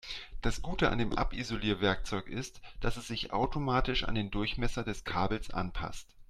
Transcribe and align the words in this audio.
Das 0.41 0.63
Gute 0.63 0.89
an 0.89 0.97
dem 0.97 1.15
Abisolierwerkzeug 1.15 2.27
ist, 2.27 2.59
dass 2.79 2.97
es 2.97 3.05
sich 3.05 3.33
automatisch 3.33 4.03
an 4.03 4.15
den 4.15 4.31
Durchmesser 4.31 4.83
des 4.83 5.03
Kabels 5.03 5.51
anpasst. 5.51 6.07